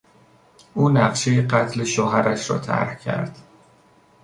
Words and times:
او 0.73 0.89
نقشهی 0.89 1.41
قتل 1.47 1.83
شوهرش 1.83 2.49
را 2.49 2.57
طرح 2.59 2.95
کرد. 2.95 3.37